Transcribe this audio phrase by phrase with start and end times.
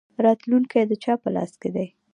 [0.25, 1.87] راتلونکی د چا په لاس کې دی؟